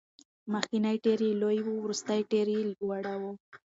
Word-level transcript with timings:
مخکېنی 0.51 0.95
ټایر 1.03 1.19
یې 1.27 1.39
لوی 1.41 1.57
و، 1.61 1.67
وروستی 1.81 2.19
ټایر 2.31 2.47
وړه 2.87 3.13
و. 3.21 3.23